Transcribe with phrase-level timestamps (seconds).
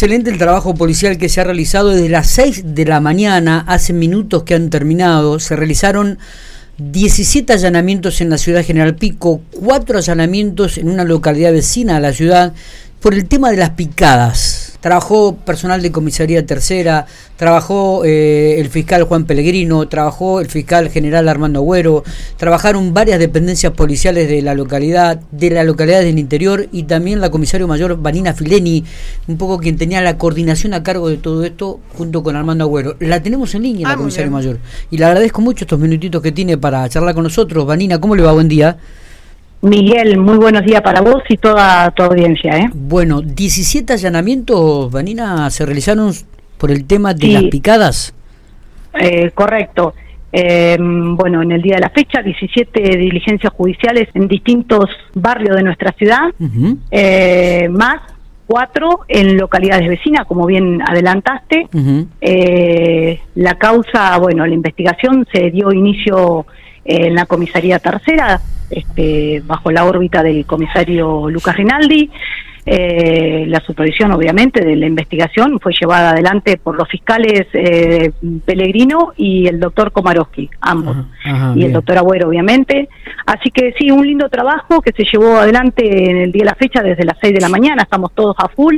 [0.00, 3.92] excelente el trabajo policial que se ha realizado desde las 6 de la mañana, hace
[3.92, 5.38] minutos que han terminado.
[5.40, 6.18] Se realizaron
[6.78, 12.14] 17 allanamientos en la ciudad General Pico, 4 allanamientos en una localidad vecina a la
[12.14, 12.54] ciudad
[13.00, 14.66] por el tema de las picadas.
[14.80, 21.28] Trabajó personal de comisaría tercera, trabajó eh, el fiscal Juan Pellegrino, trabajó el fiscal general
[21.28, 22.02] Armando Agüero,
[22.38, 27.30] trabajaron varias dependencias policiales de la localidad, de la localidad del interior y también la
[27.30, 28.84] comisario mayor Vanina Fileni,
[29.28, 32.96] un poco quien tenía la coordinación a cargo de todo esto junto con Armando Agüero.
[33.00, 36.32] La tenemos en línea, la ah, comisario mayor, y le agradezco mucho estos minutitos que
[36.32, 37.66] tiene para charlar con nosotros.
[37.66, 38.32] Vanina, ¿cómo le va?
[38.32, 38.78] Buen día.
[39.62, 42.56] Miguel, muy buenos días para vos y toda tu audiencia.
[42.56, 42.70] ¿eh?
[42.72, 46.12] Bueno, 17 allanamientos, Vanina, se realizaron
[46.56, 48.14] por el tema de las picadas.
[48.98, 49.94] Eh, correcto.
[50.32, 55.62] Eh, bueno, en el día de la fecha, 17 diligencias judiciales en distintos barrios de
[55.62, 56.32] nuestra ciudad,
[56.90, 58.00] eh, más
[58.46, 61.68] cuatro en localidades vecinas, como bien adelantaste.
[62.20, 66.46] Eh, la causa, bueno, la investigación se dio inicio
[66.84, 72.10] en la comisaría tercera, este, bajo la órbita del comisario Lucas Rinaldi.
[72.66, 78.12] Eh, la supervisión, obviamente, de la investigación fue llevada adelante por los fiscales eh,
[78.44, 80.96] Pellegrino y el doctor Komarowski, ambos,
[81.56, 82.88] y el doctor Agüero, obviamente.
[83.26, 86.54] Así que sí, un lindo trabajo que se llevó adelante en el día de la
[86.54, 88.76] fecha desde las 6 de la mañana, estamos todos a full.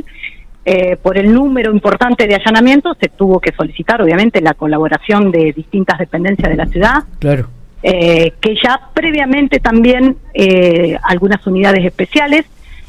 [0.65, 5.51] Eh, por el número importante de allanamientos se tuvo que solicitar, obviamente, la colaboración de
[5.51, 7.03] distintas dependencias de la ciudad.
[7.19, 7.49] Claro
[7.85, 12.45] eh, que ya previamente también eh, algunas unidades especiales,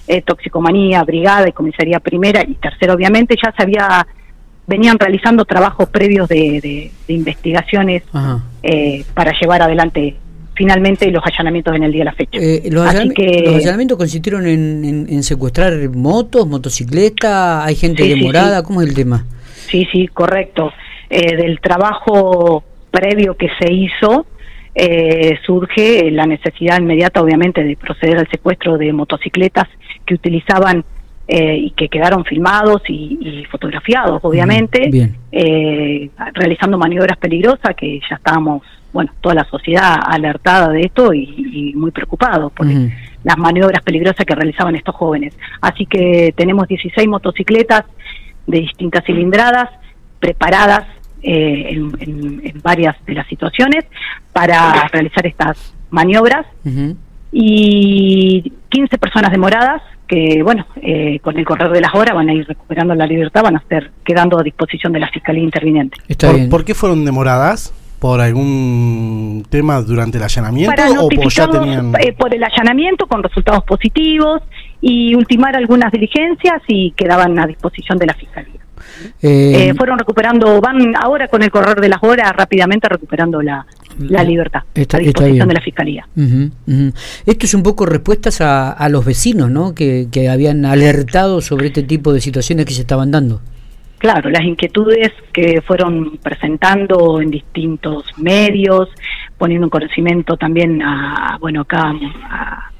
[0.07, 4.07] eh, toxicomanía, brigada y comisaría primera y tercera obviamente, ya se había
[4.69, 8.05] venían realizando trabajos previos de, investigaciones
[9.13, 10.17] para llevar adelante
[10.55, 12.39] finalmente los allanamientos en el día de la fecha.
[12.71, 19.27] los, allanamientos consistieron en, secuestrar motos, motocicletas, hay gente demorada, ¿cómo es el tema?
[19.69, 20.73] Sí, sí, correcto.
[21.11, 24.25] del trabajo previo que se hizo,
[24.75, 29.69] eh, surge la necesidad inmediata, obviamente, de proceder al secuestro de motocicletas
[30.05, 30.85] que utilizaban
[31.29, 34.91] eh, y que quedaron filmados y, fotografiaados, obviamente,
[35.33, 38.63] eh, realizando maniobras peligrosas que ya estábamos,
[38.93, 44.35] bueno, toda la sociedad alertada de esto y, muy preocupados por las maniobras peligrosas que
[44.35, 45.35] realizaban estos jóvenes.
[45.61, 47.85] Así que tenemos 16 motocicletas
[48.47, 49.71] de distintas cilindradas
[50.19, 50.85] preparadas
[51.25, 53.85] eh, en, varias de las situaciones
[54.33, 56.47] para realizar estas maniobras
[57.33, 62.35] y 15 personas demoradas que, bueno, eh, con el correr de las horas van a
[62.35, 65.97] ir recuperando la libertad, van a estar quedando a disposición de la Fiscalía Interviniente.
[66.51, 67.73] ¿Por, qué fueron demoradas?
[67.99, 71.95] ¿Por algún tema durante el allanamiento o por ya tenían...?
[72.01, 74.43] Eh, por el allanamiento con resultados positivos
[74.81, 78.61] y ultimar algunas diligencias y quedaban a disposición de la Fiscalía.
[79.23, 83.67] Eh, eh, fueron recuperando, van ahora con el correr de las horas rápidamente recuperando la,
[83.99, 86.07] libertad a disposición de la Fiscalía.
[87.27, 89.75] Esto es un poco respuestas a, los vecinos ¿no?
[89.75, 93.41] Que, que habían alertado sobre este tipo de situaciones que se estaban dando.
[94.05, 98.91] Claro, las inquietudes que fueron presentando en distintos medios,
[99.39, 101.95] poniendo un conocimiento también a, bueno, acá
[102.31, 102.71] a,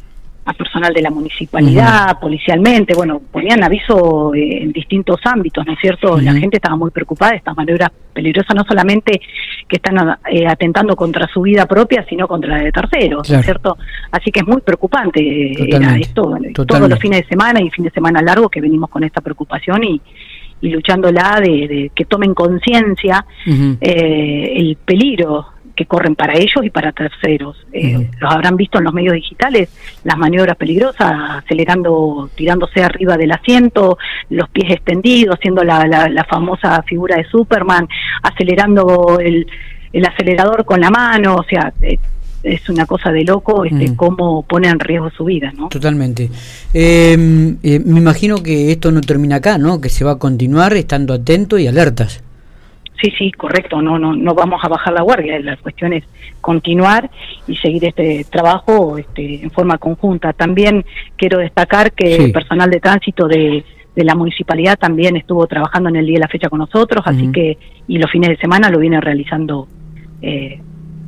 [0.47, 5.79] a personal de la municipalidad, policialmente, bueno, ponían aviso eh, en distintos ámbitos, ¿no es
[5.81, 6.21] cierto?
[6.21, 9.21] La gente estaba muy preocupada de estas maniobras peligrosas, no solamente
[9.67, 13.45] que están eh, atentando contra su vida propia, sino contra la de terceros, ¿no es
[13.45, 13.79] cierto?
[14.11, 17.85] Así que es muy preocupante eh, era esto, todos los fines de semana y fin
[17.85, 20.01] de semana largo que venimos con esta preocupación y,
[20.61, 26.93] y luchándola de, de que tomen conciencia el peligro que corren para ellos y para
[26.93, 27.57] terceros.
[27.73, 29.69] Eh, los habrán visto en los medios digitales,
[30.05, 33.99] las maniobras peligrosas, acelerando, tirándose arriba del asiento,
[34.31, 37.89] los pies extendidos, haciendo la, la, famosa figura de Superman,
[38.23, 39.47] acelerando el,
[39.93, 41.99] el, acelerador con la mano, o sea, eh,
[42.45, 45.69] es una cosa de loco este, cómo pone en riesgo su vida, ¿no?
[45.69, 46.31] Totalmente.
[46.73, 49.81] Em, eh, me imagino que esto no termina acá, ¿no?
[49.81, 52.23] Que se va a continuar estando atentos y alertas.
[53.01, 56.05] Sí, sí, correcto, no, no, no vamos a bajar la guardia, la cuestión es
[56.41, 57.11] continuar
[57.49, 60.33] y seguir este trabajo este, en forma conjunta.
[60.33, 60.85] También
[61.17, 63.65] quiero destacar que el personal de tránsito de,
[63.97, 67.33] de, la municipalidad también estuvo trabajando en el día de la fecha con nosotros, así
[67.33, 67.59] que,
[67.89, 69.67] y los fines de semana lo viene realizando
[70.23, 70.61] eh,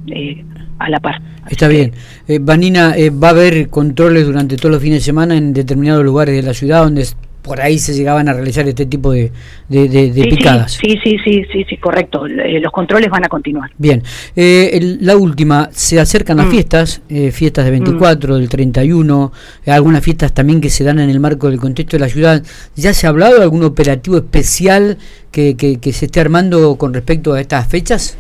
[0.09, 0.45] eh,
[0.79, 1.23] a la par.
[1.49, 1.93] Está bien.
[2.27, 6.35] Eh, Vanina, ¿va a haber controles durante todos los fines de semana en determinados lugares
[6.35, 7.07] de la ciudad donde
[7.47, 9.31] por ahí se llegaban a realizar este tipo de,
[9.69, 10.73] de, picadas.
[10.73, 12.27] Sí, sí, sí, sí, sí, correcto.
[12.27, 13.71] Eh, los controles van a continuar.
[13.79, 14.03] Bien.
[14.35, 16.51] Eh, la última, se acercan las mm.
[16.51, 18.39] fiestas, eh, fiestas de 24, mm.
[18.39, 19.33] del 31,
[19.67, 22.43] algunas fiestas también que se dan en el marco del contexto de la ciudad.
[22.75, 24.99] ¿Ya se ha hablado de algún operativo especial
[25.31, 28.19] que, que, que se esté armando con respecto a estas fechas?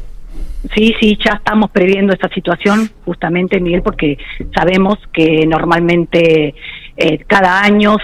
[0.74, 4.18] Sí, sí, ya estamos previendo esta situación justamente, Miguel, porque
[4.54, 6.54] sabemos que normalmente
[6.96, 7.96] eh, cada año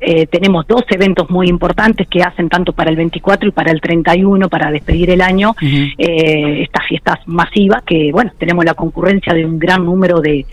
[0.00, 3.80] eh, tenemos dos eventos muy importantes que hacen tanto para el 24 y para el
[3.80, 5.54] 31 para despedir el año.
[5.60, 10.46] Eh, estas fiestas masivas que bueno tenemos la concurrencia de un gran número de,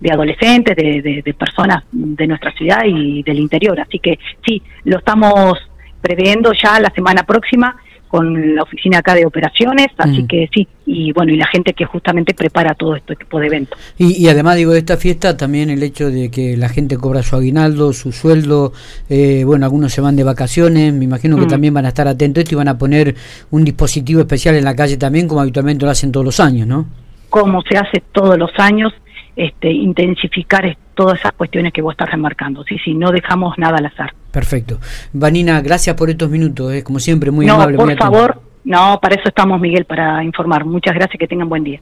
[0.00, 3.80] de adolescentes de, de, personas de nuestra ciudad y del interior.
[3.80, 5.58] Así que sí lo estamos
[6.00, 7.76] previendo ya la semana próxima
[8.12, 10.26] con la oficina acá de operaciones, así mm.
[10.26, 13.80] que sí, y bueno, y la gente que justamente prepara todo este tipo de eventos.
[13.96, 17.36] Y, además, digo, de esta fiesta también el hecho de que la gente cobra su
[17.36, 18.74] aguinaldo, su sueldo,
[19.08, 21.48] eh, bueno, algunos se van de vacaciones, me imagino que mm.
[21.48, 23.14] también van a estar atentos y van a poner
[23.50, 26.84] un dispositivo especial en la calle también, como habitualmente lo hacen todos los años, ¿no?
[27.30, 28.92] Como se hace todos los años,
[29.36, 32.64] este, intensificar todas esas cuestiones que vos estás remarcando.
[32.64, 34.14] Sí, sí, no dejamos nada al azar.
[34.30, 34.78] Perfecto.
[35.12, 37.76] Vanina, gracias por estos minutos, eh, como siempre, muy no, amable.
[37.76, 40.64] Por favor, no, para eso estamos, Miguel, para informar.
[40.64, 41.80] Muchas gracias, que tengan buen día.